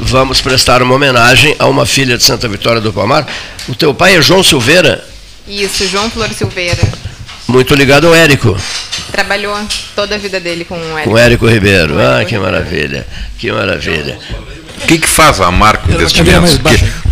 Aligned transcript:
vamos 0.00 0.40
prestar 0.40 0.82
uma 0.82 0.94
homenagem 0.94 1.54
a 1.58 1.66
uma 1.66 1.86
filha 1.86 2.16
de 2.16 2.24
Santa 2.24 2.48
Vitória 2.48 2.80
do 2.80 2.92
Palmar. 2.92 3.26
O 3.68 3.74
teu 3.74 3.94
pai 3.94 4.16
é 4.16 4.22
João 4.22 4.42
Silveira? 4.42 5.04
Isso, 5.46 5.86
João 5.88 6.10
Flor 6.10 6.28
Silveira. 6.30 6.82
Muito 7.46 7.74
ligado 7.74 8.06
ao 8.06 8.14
Érico. 8.14 8.56
Trabalhou 9.12 9.56
toda 9.94 10.14
a 10.14 10.18
vida 10.18 10.40
dele 10.40 10.64
com 10.64 10.76
o 10.76 10.98
Érico. 10.98 11.10
Com 11.10 11.14
o 11.14 11.18
Érico 11.18 11.46
Ribeiro. 11.46 11.94
Com 11.94 12.00
ah, 12.00 12.24
que 12.24 12.38
maravilha. 12.38 13.06
Que 13.38 13.52
maravilha. 13.52 14.18
O 14.82 14.86
que, 14.86 14.98
que 14.98 15.08
faz 15.08 15.40
a 15.40 15.50
Marco 15.50 15.90
Investimentos? 15.92 16.54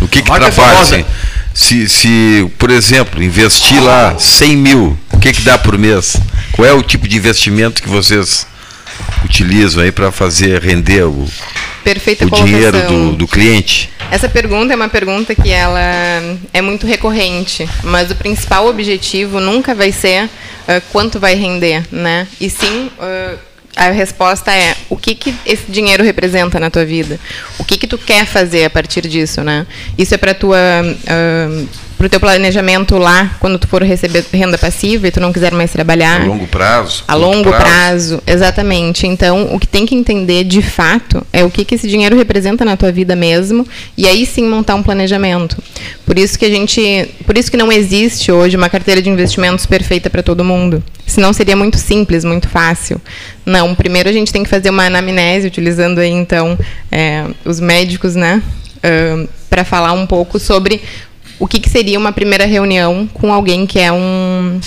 O 0.01 0.07
que, 0.07 0.21
que, 0.21 0.23
que 0.23 0.31
é 0.31 0.39
trabalha? 0.39 0.79
Assim? 0.79 1.05
Se, 1.53 1.89
se, 1.89 2.51
por 2.57 2.71
exemplo, 2.71 3.21
investir 3.21 3.81
lá 3.83 4.17
100 4.17 4.57
mil, 4.57 4.97
o 5.11 5.19
que, 5.19 5.33
que 5.33 5.41
dá 5.41 5.57
por 5.57 5.77
mês? 5.77 6.17
Qual 6.53 6.65
é 6.67 6.73
o 6.73 6.81
tipo 6.81 7.07
de 7.07 7.17
investimento 7.17 7.81
que 7.81 7.89
vocês 7.89 8.47
utilizam 9.25 9.83
aí 9.83 9.91
para 9.91 10.11
fazer 10.11 10.61
render 10.61 11.03
o, 11.03 11.27
Perfeita 11.83 12.25
o 12.25 12.29
dinheiro 12.29 12.87
do, 12.87 13.15
do 13.15 13.27
cliente? 13.27 13.89
Essa 14.11 14.27
pergunta 14.27 14.73
é 14.73 14.75
uma 14.75 14.89
pergunta 14.89 15.35
que 15.35 15.51
ela 15.51 15.79
é 16.53 16.61
muito 16.61 16.87
recorrente, 16.87 17.67
mas 17.83 18.09
o 18.09 18.15
principal 18.15 18.67
objetivo 18.67 19.39
nunca 19.39 19.75
vai 19.75 19.91
ser 19.91 20.25
uh, 20.25 20.81
quanto 20.91 21.19
vai 21.19 21.35
render, 21.35 21.83
né? 21.91 22.27
E 22.41 22.49
sim 22.49 22.89
uh, 22.97 23.39
a 23.75 23.91
resposta 23.91 24.51
é 24.51 24.75
o 24.89 24.97
que, 24.97 25.13
que 25.13 25.33
esse 25.45 25.71
dinheiro 25.71 26.03
representa 26.03 26.59
na 26.59 26.69
tua 26.69 26.85
vida, 26.85 27.19
o 27.59 27.63
que 27.63 27.77
que 27.77 27.87
tu 27.87 27.97
quer 27.97 28.25
fazer 28.25 28.65
a 28.65 28.69
partir 28.69 29.07
disso, 29.07 29.43
né? 29.43 29.65
Isso 29.97 30.13
é 30.13 30.17
para 30.17 30.33
tua 30.33 30.57
uh, 30.57 31.69
para 31.99 32.07
o 32.07 32.09
teu 32.09 32.19
planejamento 32.21 32.97
lá, 32.97 33.35
quando 33.41 33.59
tu 33.59 33.67
for 33.67 33.83
receber 33.83 34.25
renda 34.31 34.57
passiva 34.57 35.09
e 35.09 35.11
tu 35.11 35.19
não 35.19 35.33
quiser 35.33 35.51
mais 35.51 35.69
trabalhar. 35.69 36.21
A 36.21 36.25
longo 36.25 36.47
prazo. 36.47 37.03
A 37.05 37.13
longo 37.13 37.49
prazo. 37.49 37.59
prazo. 37.59 38.23
exatamente. 38.25 39.05
Então, 39.05 39.53
o 39.53 39.59
que 39.59 39.67
tem 39.67 39.85
que 39.85 39.93
entender 39.93 40.45
de 40.45 40.61
fato 40.61 41.21
é 41.33 41.43
o 41.43 41.51
que, 41.51 41.65
que 41.65 41.75
esse 41.75 41.89
dinheiro 41.89 42.15
representa 42.15 42.63
na 42.63 42.77
tua 42.77 42.89
vida 42.89 43.17
mesmo, 43.17 43.67
e 43.97 44.07
aí 44.07 44.25
sim 44.25 44.45
montar 44.45 44.75
um 44.75 44.81
planejamento. 44.81 45.61
Por 46.05 46.17
isso 46.17 46.39
que 46.39 46.45
a 46.45 46.49
gente, 46.49 47.09
por 47.25 47.37
isso 47.37 47.51
que 47.51 47.57
não 47.57 47.69
existe 47.69 48.31
hoje 48.31 48.55
uma 48.55 48.69
carteira 48.69 49.01
de 49.01 49.09
investimentos 49.09 49.65
perfeita 49.65 50.09
para 50.09 50.23
todo 50.23 50.41
mundo. 50.41 50.81
Senão 51.05 51.33
seria 51.33 51.57
muito 51.57 51.77
simples, 51.77 52.23
muito 52.23 52.47
fácil. 52.47 53.01
Não, 53.45 53.75
primeiro 53.75 54.07
a 54.07 54.13
gente 54.13 54.31
tem 54.31 54.43
que 54.43 54.49
fazer 54.49 54.69
uma 54.69 54.85
anamnese, 54.85 55.47
utilizando 55.47 55.99
aí 55.99 56.11
então 56.11 56.57
é, 56.89 57.25
os 57.43 57.59
médicos, 57.59 58.15
né? 58.15 58.41
Uh, 58.77 59.27
para 59.49 59.65
falar 59.65 59.91
um 59.91 60.05
pouco 60.05 60.39
sobre 60.39 60.81
o 61.39 61.47
que, 61.47 61.59
que 61.59 61.69
seria 61.69 61.97
uma 61.97 62.11
primeira 62.11 62.45
reunião 62.45 63.07
com 63.13 63.33
alguém 63.33 63.65
que 63.65 63.79
é 63.79 63.91
um 63.91 64.59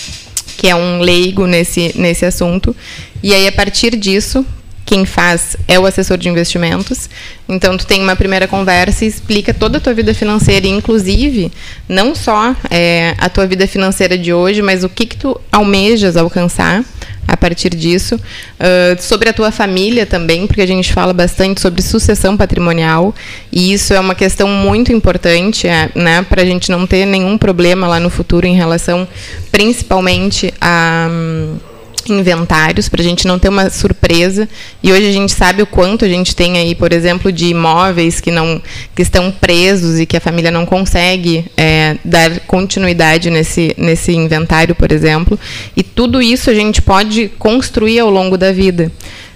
que 0.57 0.69
é 0.69 0.77
um 0.77 1.01
leigo 1.01 1.47
nesse, 1.47 1.93
nesse 1.99 2.25
assunto. 2.25 2.75
E 3.21 3.35
aí, 3.35 3.49
a 3.49 3.53
partir 3.53 3.97
disso, 3.97 4.47
quem 4.85 5.05
faz 5.05 5.57
é 5.67 5.79
o 5.79 5.87
assessor 5.87 6.17
de 6.17 6.29
investimentos. 6.29 7.09
Então, 7.49 7.77
tu 7.77 7.85
tem 7.85 8.01
uma 8.01 8.15
primeira 8.15 8.47
conversa 8.47 9.05
e 9.05 9.09
explica 9.09 9.53
toda 9.53 9.79
a 9.79 9.81
tua 9.81 9.93
vida 9.93 10.15
financeira, 10.15 10.67
inclusive, 10.67 11.51
não 11.89 12.15
só 12.15 12.55
é, 12.71 13.15
a 13.19 13.29
tua 13.29 13.47
vida 13.47 13.67
financeira 13.67 14.17
de 14.17 14.33
hoje, 14.33 14.63
mas 14.63 14.85
o 14.85 14.89
que, 14.89 15.07
que 15.07 15.17
tu 15.17 15.41
almejas 15.51 16.17
alcançar 16.17 16.85
a 17.33 17.37
partir 17.37 17.71
disso. 17.71 18.17
Uh, 18.17 19.01
sobre 19.01 19.31
a 19.31 19.33
tua 19.33 19.51
família 19.51 20.05
também, 20.05 20.47
porque 20.47 20.61
a 20.61 20.67
gente 20.67 20.93
fala 20.93 21.15
bastante 21.15 21.63
sobre 21.63 21.81
sucessão 21.81 22.37
patrimonial, 22.37 23.15
e 23.51 23.73
isso 23.73 23.95
é 23.95 23.99
uma 23.99 24.15
questão 24.15 24.47
muito 24.47 24.93
importante, 24.93 25.67
é, 25.67 25.91
né, 25.95 26.23
para 26.29 26.43
a 26.43 26.45
gente 26.45 26.71
não 26.71 26.87
ter 26.87 27.07
nenhum 27.07 27.39
problema 27.39 27.89
lá 27.89 27.99
no 27.99 28.11
futuro 28.11 28.47
em 28.47 28.55
relação, 28.55 29.09
principalmente 29.51 30.53
a. 30.61 31.09
Um, 31.11 31.72
inventários 32.11 32.89
para 32.89 33.01
a 33.01 33.05
gente 33.05 33.27
não 33.27 33.39
ter 33.39 33.49
uma 33.49 33.71
surpresa. 33.71 34.49
E 34.83 34.91
hoje 34.91 35.09
a 35.09 35.13
gente 35.13 35.33
sabe 35.33 35.63
o 35.63 35.67
quanto 35.67 36.05
a 36.05 36.09
gente 36.09 36.35
tem 36.35 36.59
aí 36.59 36.75
por 36.75 36.93
exemplo 36.93 37.31
de 37.31 37.47
imóveis 37.47 38.21
que 38.21 38.31
não 38.31 38.61
que 38.95 39.03
estão 39.03 39.31
presos 39.31 40.01
e 40.01 40.07
que 40.07 40.17
a 40.17 40.21
família 40.21 40.51
não 40.51 40.65
consegue 40.65 41.45
é, 41.57 41.97
dar 42.05 42.41
continuidade 42.41 43.31
nesse 43.31 43.75
nesse 43.77 44.13
inventário 44.13 44.75
por 44.75 44.91
exemplo. 44.91 45.39
E 45.77 45.83
tudo 45.83 46.23
isso 46.23 46.51
a 46.51 46.55
gente 46.55 46.81
pode 46.81 47.29
construir 47.39 47.99
ao 48.01 48.11
longo 48.11 48.39
da 48.39 48.53
vida 48.53 48.91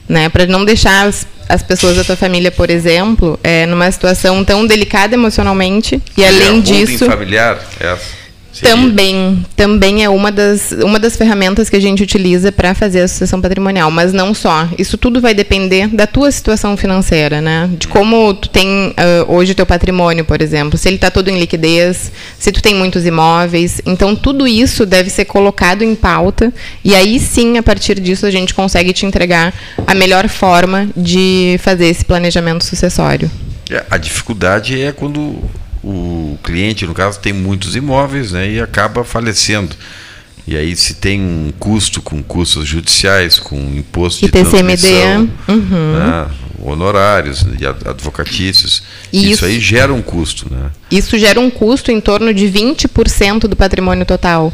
né? 0.08 0.28
Para 0.28 0.46
não 0.46 0.64
deixar 0.64 1.06
as, 1.06 1.26
as 1.48 1.62
pessoas 1.62 1.96
da 1.96 2.04
tua 2.04 2.16
família 2.16 2.50
por 2.50 2.70
exemplo 2.70 3.38
é, 3.42 3.66
numa 3.66 3.90
situação 3.90 4.44
tão 4.44 4.66
delicada 4.66 5.14
emocionalmente. 5.14 6.00
E 6.16 6.24
além 6.24 6.58
é, 6.58 6.60
disso 6.60 7.06
familiar? 7.06 7.60
Essa 7.78 8.25
também, 8.62 9.44
também 9.54 10.04
é 10.04 10.08
uma 10.08 10.30
das, 10.32 10.72
uma 10.72 10.98
das 10.98 11.16
ferramentas 11.16 11.68
que 11.68 11.76
a 11.76 11.80
gente 11.80 12.02
utiliza 12.02 12.50
para 12.50 12.74
fazer 12.74 13.02
a 13.02 13.08
sucessão 13.08 13.40
patrimonial, 13.40 13.90
mas 13.90 14.12
não 14.12 14.32
só. 14.34 14.68
Isso 14.78 14.96
tudo 14.96 15.20
vai 15.20 15.34
depender 15.34 15.88
da 15.88 16.06
tua 16.06 16.30
situação 16.30 16.76
financeira, 16.76 17.40
né? 17.40 17.68
De 17.78 17.88
como 17.88 18.34
tu 18.34 18.48
tem 18.48 18.88
uh, 18.88 19.32
hoje 19.32 19.52
o 19.52 19.54
teu 19.54 19.66
patrimônio, 19.66 20.24
por 20.24 20.40
exemplo, 20.40 20.78
se 20.78 20.88
ele 20.88 20.96
está 20.96 21.10
todo 21.10 21.28
em 21.28 21.38
liquidez, 21.38 22.10
se 22.38 22.52
tu 22.52 22.62
tem 22.62 22.74
muitos 22.74 23.04
imóveis. 23.04 23.80
Então, 23.84 24.14
tudo 24.14 24.46
isso 24.46 24.86
deve 24.86 25.10
ser 25.10 25.24
colocado 25.24 25.82
em 25.82 25.94
pauta 25.94 26.52
e 26.84 26.94
aí 26.94 27.18
sim, 27.18 27.58
a 27.58 27.62
partir 27.62 28.00
disso, 28.00 28.26
a 28.26 28.30
gente 28.30 28.54
consegue 28.54 28.92
te 28.92 29.06
entregar 29.06 29.52
a 29.86 29.94
melhor 29.94 30.28
forma 30.28 30.88
de 30.96 31.58
fazer 31.62 31.86
esse 31.86 32.04
planejamento 32.04 32.64
sucessório. 32.64 33.30
É, 33.70 33.84
a 33.90 33.96
dificuldade 33.96 34.80
é 34.80 34.92
quando 34.92 35.42
o 35.86 36.38
cliente, 36.42 36.84
no 36.84 36.92
caso, 36.92 37.20
tem 37.20 37.32
muitos 37.32 37.76
imóveis 37.76 38.32
né, 38.32 38.50
e 38.50 38.60
acaba 38.60 39.04
falecendo. 39.04 39.74
E 40.46 40.56
aí 40.56 40.74
se 40.76 40.94
tem 40.94 41.20
um 41.20 41.52
custo 41.58 42.00
com 42.02 42.22
custos 42.22 42.66
judiciais, 42.66 43.38
com 43.38 43.56
imposto 43.56 44.24
ITCMD, 44.24 44.44
de 44.44 44.50
transmissão, 44.50 45.30
uhum. 45.48 45.98
né, 45.98 46.30
honorários 46.66 47.44
e 47.58 47.66
advocatícios, 47.66 48.82
isso, 49.12 49.26
isso, 49.26 49.44
aí 49.44 49.60
gera 49.60 49.92
um 49.92 50.02
custo. 50.02 50.46
Né? 50.50 50.70
Isso 50.90 51.18
gera 51.18 51.40
um 51.40 51.50
custo 51.50 51.90
em 51.90 52.00
torno 52.00 52.32
de 52.34 52.46
20% 52.46 53.40
do 53.40 53.56
patrimônio 53.56 54.04
total. 54.04 54.52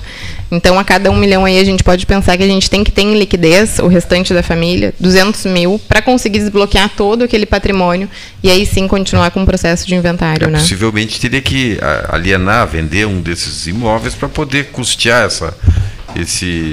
Então, 0.51 0.79
a 0.79 0.85
cada 0.85 1.11
um 1.11 1.17
milhão 1.17 1.45
aí, 1.47 1.59
a 1.59 1.65
gente 1.65 1.83
pode 1.83 2.05
pensar 2.05 2.37
que 2.37 2.43
a 2.43 2.47
gente 2.47 2.69
tem 2.69 2.85
que 2.85 2.93
ter 2.93 3.03
em 3.03 3.19
liquidez, 3.19 3.79
o 3.79 3.87
restante 3.87 4.35
da 4.35 4.43
família, 4.43 4.95
200 5.01 5.47
mil, 5.47 5.81
para 5.89 6.03
conseguir 6.03 6.41
desbloquear 6.41 6.91
todo 6.95 7.25
aquele 7.25 7.47
patrimônio 7.47 8.09
e 8.43 8.51
aí 8.51 8.67
sim 8.67 8.87
continuar 8.87 9.31
com 9.31 9.43
o 9.43 9.47
processo 9.47 9.87
de 9.87 9.95
inventário. 9.95 10.49
É, 10.49 10.51
né? 10.51 10.59
Possivelmente 10.59 11.19
teria 11.19 11.41
que 11.41 11.79
alienar, 12.09 12.67
vender 12.67 13.07
um 13.07 13.23
desses 13.23 13.67
imóveis 13.67 14.15
para 14.15 14.29
poder 14.29 14.67
custear 14.67 15.25
essa, 15.25 15.57
esse, 16.15 16.71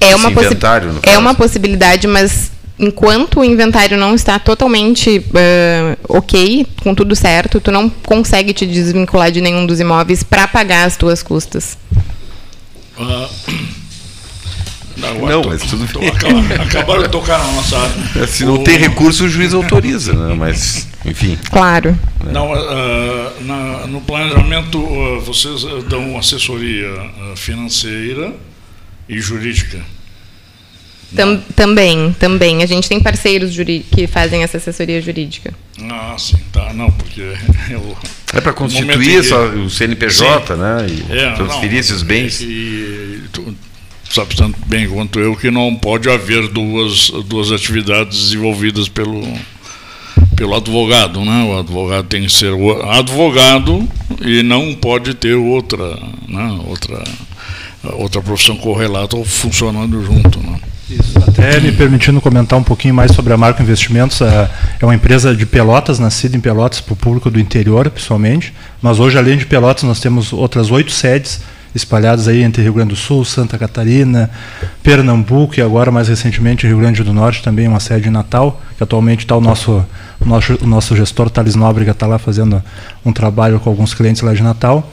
é 0.00 0.06
esse 0.06 0.14
uma 0.14 0.30
inventário. 0.30 0.98
É 1.02 1.16
uma 1.16 1.34
possibilidade, 1.34 2.06
mas 2.06 2.50
enquanto 2.78 3.40
o 3.40 3.44
inventário 3.44 3.96
não 3.96 4.14
está 4.14 4.38
totalmente 4.38 5.18
uh, 5.18 5.98
ok, 6.08 6.66
com 6.82 6.94
tudo 6.94 7.16
certo, 7.16 7.60
tu 7.60 7.70
não 7.70 7.88
consegue 7.88 8.52
te 8.52 8.66
desvincular 8.66 9.30
de 9.30 9.40
nenhum 9.40 9.66
dos 9.66 9.80
imóveis 9.80 10.22
para 10.22 10.46
pagar 10.46 10.86
as 10.86 10.96
tuas 10.96 11.22
custas. 11.22 11.78
Uh, 12.98 13.28
não, 14.96 15.14
não 15.26 15.42
mas 15.44 15.62
tudo 15.62 15.86
bem. 15.98 16.08
Acabaram 16.60 17.02
de 17.02 17.08
tocar 17.08 17.38
na 17.38 17.52
nossa 17.52 17.78
área. 17.78 17.94
É, 18.22 18.26
se 18.26 18.44
não 18.44 18.54
o... 18.54 18.64
tem 18.64 18.78
recurso, 18.78 19.24
o 19.24 19.28
juiz 19.28 19.52
autoriza, 19.52 20.12
né? 20.12 20.34
mas, 20.34 20.88
enfim. 21.04 21.38
Claro. 21.50 21.98
É. 22.26 22.32
Não, 22.32 22.52
uh, 22.52 23.44
na, 23.44 23.86
no 23.86 24.00
planejamento, 24.00 24.78
uh, 24.78 25.20
vocês 25.20 25.62
dão 25.88 26.16
assessoria 26.18 26.88
financeira 27.36 28.34
e 29.08 29.20
jurídica. 29.20 29.80
Tam, 31.14 31.40
também, 31.54 32.14
também. 32.18 32.62
A 32.62 32.66
gente 32.66 32.88
tem 32.88 33.00
parceiros 33.00 33.54
que 33.90 34.06
fazem 34.06 34.42
essa 34.42 34.56
assessoria 34.56 35.00
jurídica. 35.00 35.54
Ah, 35.82 36.16
sim, 36.18 36.38
tá. 36.52 36.72
Não, 36.72 36.90
porque 36.90 37.20
eu, 37.70 37.96
É 38.32 38.40
para 38.40 38.52
constituir 38.52 39.22
que, 39.22 39.34
o 39.34 39.70
CNPJ, 39.70 40.54
sim, 40.54 40.60
né? 40.60 40.86
E 40.88 41.18
é, 41.18 41.32
transferir 41.32 41.72
não, 41.72 41.78
esses 41.78 42.02
bens. 42.02 42.40
E, 42.40 43.22
tu 43.32 43.54
sabe 44.10 44.34
tanto 44.36 44.58
bem 44.66 44.88
quanto 44.88 45.18
eu 45.18 45.36
que 45.36 45.50
não 45.50 45.74
pode 45.74 46.08
haver 46.08 46.48
duas, 46.48 47.10
duas 47.26 47.52
atividades 47.52 48.18
desenvolvidas 48.18 48.88
pelo, 48.88 49.22
pelo 50.34 50.54
advogado, 50.54 51.24
né? 51.24 51.44
O 51.44 51.58
advogado 51.58 52.06
tem 52.06 52.22
que 52.22 52.32
ser 52.32 52.52
o 52.52 52.82
advogado 52.90 53.86
e 54.20 54.42
não 54.42 54.74
pode 54.74 55.14
ter 55.14 55.34
outra, 55.34 55.98
né? 56.28 56.60
outra, 56.66 57.04
outra 57.94 58.22
profissão 58.22 58.56
correlata 58.56 59.16
ou 59.16 59.24
funcionando 59.24 60.04
junto, 60.04 60.40
né? 60.40 60.60
Isso. 60.88 61.18
Até 61.18 61.58
me 61.58 61.72
permitindo 61.72 62.20
comentar 62.20 62.58
um 62.58 62.62
pouquinho 62.62 62.94
mais 62.94 63.10
sobre 63.12 63.32
a 63.32 63.36
Marco 63.36 63.60
Investimentos, 63.60 64.20
é, 64.20 64.48
é 64.80 64.84
uma 64.84 64.94
empresa 64.94 65.34
de 65.34 65.44
Pelotas, 65.44 65.98
nascida 65.98 66.36
em 66.36 66.40
Pelotas 66.40 66.80
para 66.80 66.92
o 66.92 66.96
público 66.96 67.28
do 67.28 67.40
interior, 67.40 67.90
pessoalmente, 67.90 68.54
mas 68.80 69.00
hoje, 69.00 69.18
além 69.18 69.36
de 69.36 69.46
Pelotas, 69.46 69.82
nós 69.82 69.98
temos 69.98 70.32
outras 70.32 70.70
oito 70.70 70.92
sedes 70.92 71.40
espalhadas 71.74 72.26
aí 72.26 72.42
entre 72.42 72.62
Rio 72.62 72.72
Grande 72.72 72.90
do 72.90 72.96
Sul, 72.96 73.24
Santa 73.24 73.58
Catarina, 73.58 74.30
Pernambuco 74.82 75.58
e 75.58 75.62
agora, 75.62 75.90
mais 75.90 76.08
recentemente, 76.08 76.66
Rio 76.66 76.78
Grande 76.78 77.02
do 77.02 77.12
Norte, 77.12 77.42
também 77.42 77.68
uma 77.68 77.80
sede 77.80 78.08
em 78.08 78.10
Natal, 78.10 78.62
que 78.76 78.82
atualmente 78.82 79.20
está 79.20 79.36
o 79.36 79.40
nosso, 79.40 79.84
nosso, 80.24 80.58
nosso 80.66 80.96
gestor, 80.96 81.28
Thales 81.28 81.54
Nóbrega, 81.54 81.90
está 81.90 82.06
lá 82.06 82.18
fazendo 82.18 82.62
um 83.04 83.12
trabalho 83.12 83.60
com 83.60 83.68
alguns 83.68 83.92
clientes 83.92 84.22
lá 84.22 84.32
de 84.32 84.42
Natal. 84.42 84.90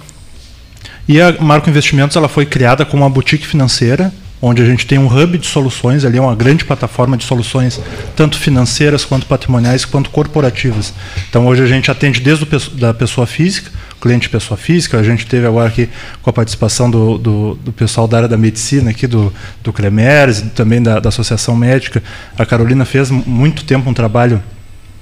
E 1.07 1.21
a 1.21 1.33
Marco 1.39 1.69
Investimentos 1.69 2.17
ela 2.17 2.27
foi 2.27 2.45
criada 2.45 2.85
como 2.85 3.03
uma 3.03 3.09
boutique 3.09 3.47
financeira, 3.47 4.11
onde 4.45 4.61
a 4.61 4.65
gente 4.65 4.85
tem 4.85 4.99
um 4.99 5.07
hub 5.07 5.37
de 5.37 5.47
soluções, 5.47 6.03
ali 6.03 6.17
é 6.17 6.21
uma 6.21 6.35
grande 6.35 6.65
plataforma 6.65 7.15
de 7.15 7.23
soluções, 7.23 7.79
tanto 8.13 8.37
financeiras 8.37 9.05
quanto 9.05 9.25
patrimoniais, 9.25 9.85
quanto 9.85 10.09
corporativas. 10.09 10.93
Então 11.29 11.47
hoje 11.47 11.63
a 11.63 11.65
gente 11.65 11.89
atende 11.89 12.19
desde 12.19 12.45
da 12.73 12.93
pessoa 12.93 13.25
física, 13.25 13.71
cliente 14.01 14.27
pessoa 14.27 14.57
física, 14.57 14.99
a 14.99 15.03
gente 15.03 15.25
teve 15.25 15.47
agora 15.47 15.69
aqui 15.69 15.87
com 16.21 16.29
a 16.29 16.33
participação 16.33 16.91
do, 16.91 17.17
do, 17.17 17.55
do 17.55 17.71
pessoal 17.71 18.05
da 18.05 18.17
área 18.17 18.27
da 18.27 18.35
medicina 18.35 18.89
aqui, 18.89 19.07
do, 19.07 19.33
do 19.63 19.71
Cremers, 19.71 20.41
também 20.53 20.83
da, 20.83 20.99
da 20.99 21.07
Associação 21.07 21.55
Médica. 21.55 22.03
A 22.37 22.45
Carolina 22.45 22.83
fez 22.83 23.09
muito 23.09 23.63
tempo 23.63 23.89
um 23.89 23.93
trabalho 23.93 24.43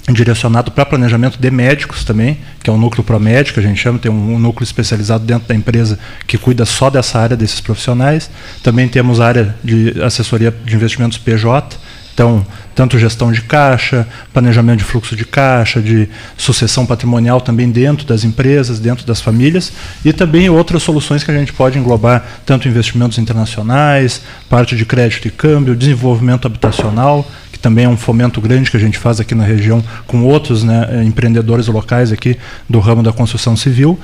direcionado 0.10 0.72
para 0.72 0.86
planejamento 0.86 1.38
de 1.38 1.52
médicos 1.52 2.04
também, 2.04 2.40
que 2.64 2.70
é 2.70 2.74
o 2.74 2.78
núcleo 2.78 3.04
promédico, 3.04 3.60
a 3.60 3.64
gente 3.64 3.80
chama, 3.80 4.00
tem 4.00 4.12
um, 4.12 4.34
um, 4.34 4.40
núcleo 4.40 4.64
especializado 4.64 5.24
dentro 5.26 5.48
da 5.48 5.54
empresa 5.54 6.00
que 6.26 6.38
cuida 6.38 6.66
só 6.66 6.90
dessa 6.90 7.20
área 7.20 7.38
desses 7.38 7.62
profissionais. 7.62 8.30
Também 8.64 8.88
temos 8.88 9.20
a 9.20 9.28
área 9.28 9.56
de 9.64 10.02
assessoria 10.02 10.54
de 10.66 10.76
investimentos 10.76 11.18
PJ, 11.18 11.78
então, 12.14 12.46
tanto 12.76 13.00
gestão 13.00 13.32
de 13.32 13.42
caixa, 13.42 14.08
planejamento 14.34 14.80
de 14.80 14.84
fluxo 14.84 15.16
de 15.16 15.26
caixa, 15.26 15.82
de 15.82 16.08
sucessão 16.38 16.86
patrimonial 16.86 17.42
também 17.42 17.70
dentro 17.70 18.06
das 18.06 18.24
empresas, 18.24 18.80
dentro 18.80 19.06
das 19.06 19.22
famílias, 19.22 19.72
e 20.04 20.12
também 20.12 20.50
outras 20.50 20.84
soluções 20.84 21.24
que 21.24 21.32
a 21.32 21.34
gente 21.34 21.54
pode 21.54 21.78
englobar, 21.78 22.24
tanto 22.46 22.68
investimentos 22.68 23.18
internacionais, 23.18 24.22
parte 24.50 24.76
de 24.76 24.86
crédito 24.86 25.28
e 25.28 25.32
câmbio, 25.32 25.76
desenvolvimento 25.76 26.46
habitacional, 26.46 27.28
também 27.62 27.86
é 27.86 27.90
um 27.90 27.96
fomento 27.96 28.42
grande 28.42 28.72
que 28.72 28.78
a 28.78 28.80
gente 28.80 28.98
faz 28.98 29.20
aqui 29.20 29.36
na 29.36 29.44
região 29.44 29.84
com 30.08 30.24
outros 30.24 30.64
né, 30.64 31.04
empreendedores 31.06 31.68
locais 31.68 32.12
aqui 32.12 32.38
do 32.68 32.80
ramo 32.80 33.04
da 33.04 33.14
construção 33.14 33.56
civil. 33.56 34.00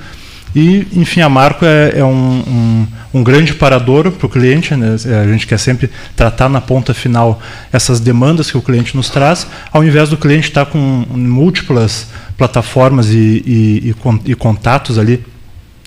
E, 0.54 0.86
enfim, 0.92 1.20
a 1.20 1.28
Marco 1.28 1.64
é, 1.64 1.98
é 1.98 2.04
um, 2.04 2.08
um, 2.12 2.86
um, 3.14 3.22
grande 3.22 3.54
parador 3.54 4.10
para 4.10 4.26
o 4.26 4.28
cliente. 4.28 4.74
Né? 4.74 4.96
A 5.22 5.26
gente 5.26 5.46
quer 5.46 5.58
sempre 5.58 5.90
tratar 6.16 6.48
na 6.48 6.60
ponta 6.60 6.94
final 6.94 7.40
essas 7.72 8.00
demandas 8.00 8.50
que 8.50 8.56
o 8.56 8.62
cliente 8.62 8.96
nos 8.96 9.10
traz, 9.10 9.46
ao 9.72 9.84
invés 9.84 10.08
do 10.08 10.16
cliente 10.16 10.48
estar 10.48 10.66
com 10.66 10.78
múltiplas 10.78 12.08
plataformas 12.36 13.10
e, 13.10 13.42
e, 13.46 13.94
e, 14.24 14.34
contatos 14.34 14.98
ali 14.98 15.24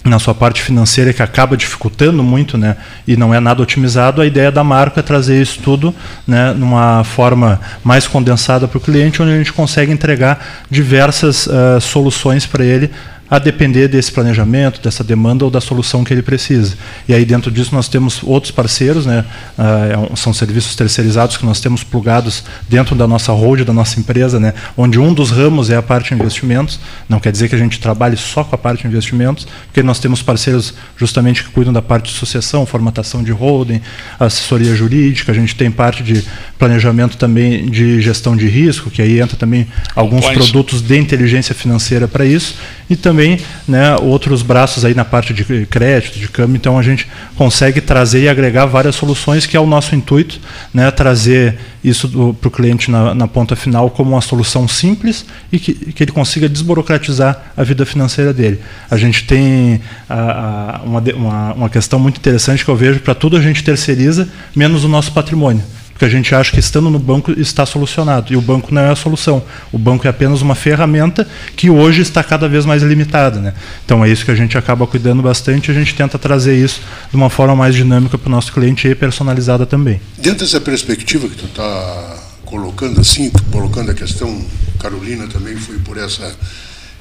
na 0.04 0.18
sua 0.20 0.34
parte 0.34 0.62
financeira 0.62 1.14
que 1.14 1.22
acaba 1.22 1.56
dificultando 1.56 2.24
muito, 2.24 2.58
né, 2.58 2.76
e 3.08 3.16
não 3.16 3.34
é 3.34 3.40
nada 3.40 3.62
otimizado, 3.62 4.20
a 4.20 4.26
ideia 4.26 4.52
da 4.52 4.64
marca 4.64 5.00
é 5.00 5.04
trazer 5.04 5.40
isso 5.40 5.60
tudo, 5.64 5.94
né, 6.26 6.54
numa 6.54 7.04
forma 7.04 7.62
mais 7.84 8.08
condensada 8.08 8.68
para 8.68 8.80
o 8.80 8.82
cliente, 8.82 9.22
onde 9.22 9.32
a 9.32 9.38
gente 9.38 9.54
consegue 9.54 9.92
entregar 9.92 10.44
diversas 10.70 11.46
uh, 11.46 11.80
soluções 11.80 12.48
para 12.48 12.66
ele 12.66 12.90
a 13.32 13.40
depender 13.40 13.88
desse 13.88 14.12
planejamento, 14.12 14.82
dessa 14.82 15.06
demanda 15.06 15.46
ou 15.46 15.50
da 15.50 15.62
solução 15.62 16.04
que 16.04 16.14
ele 16.14 16.22
precisa. 16.22 16.76
E 17.08 17.14
aí 17.14 17.24
dentro 17.24 17.50
disso 17.50 17.74
nós 17.74 17.88
temos 17.88 18.22
outros 18.24 18.52
parceiros, 18.52 19.06
né? 19.06 19.24
Uh, 19.58 20.18
são 20.18 20.34
serviços 20.34 20.76
terceirizados 20.76 21.38
que 21.38 21.46
nós 21.46 21.62
temos 21.62 21.82
plugados 21.82 22.44
dentro 22.68 22.94
da 22.94 23.08
nossa 23.08 23.32
hold, 23.32 23.62
da 23.62 23.72
nossa 23.72 24.02
empresa, 24.02 24.38
né? 24.38 24.54
onde 24.76 25.00
um 25.00 25.14
dos 25.14 25.32
ramos 25.32 25.70
é 25.70 25.78
a 25.78 25.82
parte 25.82 26.10
de 26.10 26.16
investimentos. 26.16 26.78
Não 27.08 27.22
quer 27.22 27.32
dizer 27.32 27.48
que 27.48 27.56
a 27.56 27.58
gente 27.58 27.80
trabalhe 27.80 28.18
só 28.18 28.44
com 28.44 28.54
a 28.54 28.58
parte 28.58 28.82
de 28.82 28.88
investimentos, 28.88 29.48
porque 29.68 29.82
nós 29.82 29.98
temos 30.00 30.22
parceiros 30.22 30.74
justamente 30.98 31.44
que 31.44 31.52
cuidam 31.52 31.72
da 31.72 31.82
parte 31.82 32.12
de 32.12 32.20
sucessão, 32.20 32.66
formatação 32.66 33.24
de 33.24 33.32
holding, 33.32 33.80
assessoria 34.20 34.76
jurídica, 34.76 35.32
a 35.32 35.36
gente 35.36 35.56
tem 35.56 35.72
parte 35.72 36.04
de 36.04 36.22
planejamento 36.60 37.16
também 37.16 37.70
de 37.70 38.02
gestão 38.02 38.36
de 38.36 38.48
risco, 38.48 38.90
que 38.90 39.02
aí 39.02 39.22
entra 39.22 39.38
também 39.38 39.68
alguns 39.96 40.28
produtos 40.30 40.82
de 40.82 40.98
inteligência 40.98 41.56
financeira 41.56 42.08
para 42.08 42.26
isso, 42.26 42.56
e 42.90 42.96
também 42.96 43.21
né, 43.68 43.96
outros 43.98 44.42
braços 44.42 44.86
aí 44.86 44.94
na 44.94 45.06
parte 45.06 45.34
de 45.34 45.44
crédito, 45.66 46.20
de 46.20 46.28
câmbio. 46.28 46.56
Então 46.56 46.78
a 46.78 46.82
gente 46.82 47.08
consegue 47.36 47.82
trazer 47.82 48.24
e 48.24 48.30
agregar 48.30 48.66
várias 48.66 48.96
soluções, 48.96 49.46
que 49.46 49.56
é 49.56 49.60
o 49.60 49.66
nosso 49.66 49.96
intuito, 49.96 50.40
né, 50.74 50.90
trazer 50.92 51.58
isso 51.84 52.36
para 52.40 52.48
o 52.48 52.52
cliente 52.52 52.92
na, 52.92 53.16
na, 53.16 53.28
ponta 53.28 53.56
final 53.56 53.90
como 53.90 54.12
uma 54.12 54.22
solução 54.22 54.68
simples 54.68 55.26
e 55.52 55.58
que, 55.58 55.74
que, 55.74 56.04
ele 56.04 56.12
consiga 56.12 56.48
desburocratizar 56.48 57.52
a 57.58 57.64
vida 57.64 57.86
financeira 57.86 58.32
dele. 58.32 58.60
A 58.90 58.98
gente 58.98 59.26
tem 59.26 59.82
a, 60.08 60.80
a, 60.80 60.82
uma, 60.84 61.00
uma, 61.16 61.54
uma 61.54 61.70
questão 61.70 62.00
muito 62.00 62.18
interessante 62.18 62.64
que 62.64 62.70
eu 62.70 62.76
vejo 62.76 63.00
para 63.00 63.16
tudo 63.16 63.36
a 63.36 63.42
gente 63.42 63.64
terceiriza, 63.64 64.30
menos 64.56 64.84
o 64.84 64.88
nosso 64.88 65.12
patrimônio 65.12 65.64
porque 66.02 66.06
a 66.06 66.18
gente 66.18 66.34
acha 66.34 66.52
que 66.52 66.60
estando 66.60 66.90
no 66.90 66.98
banco 66.98 67.32
está 67.40 67.64
solucionado. 67.64 68.34
E 68.34 68.36
o 68.36 68.42
banco 68.42 68.74
não 68.74 68.82
é 68.82 68.90
a 68.90 68.96
solução. 68.96 69.44
O 69.72 69.78
banco 69.78 70.08
é 70.08 70.10
apenas 70.10 70.42
uma 70.42 70.56
ferramenta 70.56 71.28
que 71.56 71.70
hoje 71.70 72.02
está 72.02 72.24
cada 72.24 72.50
vez 72.50 72.66
mais 72.66 72.82
limitada. 72.82 73.40
Né? 73.40 73.54
Então 73.86 74.04
é 74.04 74.10
isso 74.10 74.26
que 74.26 74.32
a 74.32 74.36
gente 74.36 74.58
acaba 74.58 74.88
cuidando 74.88 75.22
bastante 75.22 75.70
a 75.70 75.74
gente 75.76 75.94
tenta 75.94 76.18
trazer 76.18 76.56
isso 76.56 76.82
de 77.12 77.16
uma 77.16 77.30
forma 77.30 77.56
mais 77.56 77.76
dinâmica 77.76 78.18
para 78.18 78.28
o 78.28 78.32
nosso 78.32 78.52
cliente 78.52 78.88
e 78.88 78.96
personalizada 78.96 79.64
também. 79.64 80.02
Dentro 80.18 80.40
dessa 80.40 80.60
perspectiva 80.60 81.28
que 81.28 81.36
tu 81.36 81.46
está 81.46 82.18
colocando 82.46 83.00
assim, 83.00 83.32
colocando 83.52 83.92
a 83.92 83.94
questão, 83.94 84.44
Carolina 84.80 85.28
também 85.28 85.56
foi 85.56 85.78
por 85.78 85.98
essa 85.98 86.36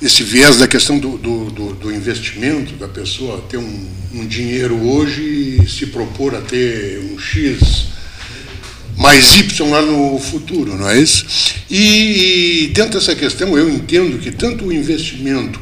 esse 0.03 0.23
viés 0.23 0.59
da 0.59 0.69
questão 0.69 0.99
do, 0.99 1.17
do, 1.17 1.51
do, 1.51 1.75
do 1.75 1.95
investimento, 1.95 2.75
da 2.75 2.89
pessoa 2.89 3.43
ter 3.49 3.57
um, 3.57 3.89
um 4.15 4.27
dinheiro 4.27 4.77
hoje 4.77 5.23
e 5.63 5.69
se 5.69 5.87
propor 5.87 6.35
a 6.35 6.41
ter 6.43 7.01
um 7.13 7.19
X 7.19 8.00
mais 9.01 9.35
Y 9.35 9.71
lá 9.71 9.81
no 9.81 10.19
futuro, 10.19 10.77
não 10.77 10.87
é 10.87 11.01
isso? 11.01 11.25
E, 11.71 12.65
e 12.65 12.67
dentro 12.69 13.01
dessa 13.01 13.17
questão 13.17 13.57
eu 13.57 13.71
entendo 13.71 14.19
que 14.19 14.31
tanto 14.31 14.67
o 14.67 14.73
investimento, 14.73 15.59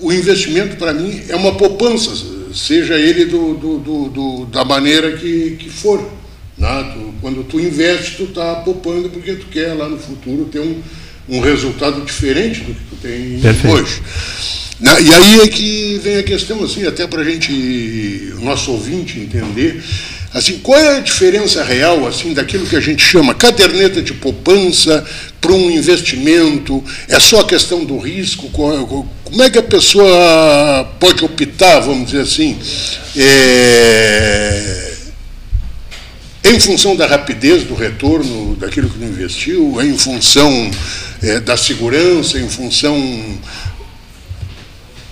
o 0.00 0.10
investimento 0.10 0.76
para 0.76 0.94
mim 0.94 1.20
é 1.28 1.36
uma 1.36 1.54
poupança, 1.54 2.10
seja 2.54 2.94
ele 2.94 3.26
do, 3.26 3.52
do, 3.54 3.78
do, 3.78 4.08
do 4.08 4.46
da 4.46 4.64
maneira 4.64 5.18
que, 5.18 5.56
que 5.58 5.68
for. 5.68 6.02
Né? 6.56 6.94
Tu, 6.94 7.14
quando 7.20 7.44
tu 7.44 7.60
investe, 7.60 8.16
tu 8.16 8.24
está 8.24 8.54
poupando 8.54 9.10
porque 9.10 9.34
tu 9.34 9.46
quer 9.48 9.74
lá 9.74 9.86
no 9.86 9.98
futuro 9.98 10.46
ter 10.46 10.60
um, 10.60 10.80
um 11.28 11.40
resultado 11.40 12.00
diferente 12.06 12.60
do 12.60 12.72
que 12.72 12.84
tu 12.88 12.96
tem 12.96 13.38
Perfeito. 13.38 13.76
hoje. 13.76 14.02
E 14.80 15.14
aí 15.14 15.40
é 15.40 15.48
que 15.48 15.98
vem 16.02 16.18
a 16.18 16.22
questão, 16.22 16.62
assim, 16.62 16.86
até 16.86 17.06
para 17.06 17.22
a 17.22 17.24
gente, 17.24 17.52
o 18.38 18.44
nosso 18.44 18.72
ouvinte 18.72 19.18
entender, 19.18 19.82
Assim, 20.36 20.58
qual 20.58 20.78
é 20.78 20.98
a 20.98 21.00
diferença 21.00 21.64
real 21.64 22.06
assim 22.06 22.34
daquilo 22.34 22.66
que 22.66 22.76
a 22.76 22.80
gente 22.80 23.02
chama 23.02 23.32
caderneta 23.32 24.02
de 24.02 24.12
poupança 24.12 25.02
para 25.40 25.50
um 25.50 25.70
investimento? 25.70 26.84
É 27.08 27.18
só 27.18 27.40
a 27.40 27.46
questão 27.46 27.86
do 27.86 27.96
risco? 27.96 28.50
Como 28.50 29.42
é 29.42 29.48
que 29.48 29.56
a 29.56 29.62
pessoa 29.62 30.84
pode 31.00 31.24
optar, 31.24 31.80
vamos 31.80 32.10
dizer 32.10 32.20
assim, 32.20 32.54
é, 33.16 34.92
em 36.44 36.60
função 36.60 36.94
da 36.94 37.06
rapidez 37.06 37.64
do 37.64 37.74
retorno 37.74 38.56
daquilo 38.56 38.90
que 38.90 39.02
investiu, 39.02 39.80
em 39.80 39.96
função 39.96 40.70
é, 41.22 41.40
da 41.40 41.56
segurança, 41.56 42.38
em 42.38 42.48
função 42.50 43.38